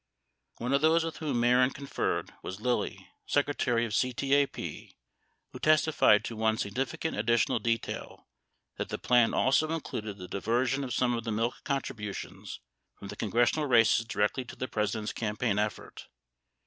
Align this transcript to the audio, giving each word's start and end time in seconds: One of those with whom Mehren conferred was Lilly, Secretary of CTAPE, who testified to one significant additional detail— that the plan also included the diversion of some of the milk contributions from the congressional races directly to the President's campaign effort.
One 0.57 0.73
of 0.73 0.81
those 0.81 1.03
with 1.05 1.17
whom 1.17 1.41
Mehren 1.41 1.69
conferred 1.75 2.33
was 2.41 2.59
Lilly, 2.59 3.07
Secretary 3.27 3.85
of 3.85 3.91
CTAPE, 3.91 4.95
who 5.51 5.59
testified 5.59 6.25
to 6.25 6.35
one 6.35 6.57
significant 6.57 7.15
additional 7.15 7.59
detail— 7.59 8.27
that 8.77 8.89
the 8.89 8.97
plan 8.97 9.31
also 9.35 9.69
included 9.71 10.17
the 10.17 10.27
diversion 10.27 10.83
of 10.83 10.91
some 10.91 11.13
of 11.13 11.23
the 11.23 11.31
milk 11.31 11.53
contributions 11.63 12.61
from 12.97 13.09
the 13.09 13.15
congressional 13.15 13.67
races 13.67 14.03
directly 14.03 14.43
to 14.45 14.55
the 14.55 14.67
President's 14.67 15.13
campaign 15.13 15.59
effort. 15.59 16.07